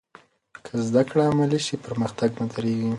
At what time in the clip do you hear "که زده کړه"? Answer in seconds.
0.65-1.23